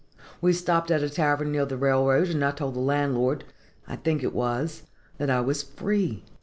"We 0.41 0.51
stopped 0.51 0.89
at 0.89 1.03
a 1.03 1.11
tavern 1.11 1.51
near 1.51 1.65
the 1.67 1.77
railroad, 1.77 2.29
and 2.29 2.43
I 2.43 2.49
told 2.53 2.73
the 2.73 2.79
landlord 2.79 3.43
(I 3.87 3.97
think 3.97 4.23
it 4.23 4.33
was) 4.33 4.81
that 5.19 5.29
I 5.29 5.41
was 5.41 5.61
free. 5.61 6.23